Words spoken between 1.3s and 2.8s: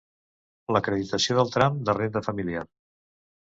del tram de renda familiar.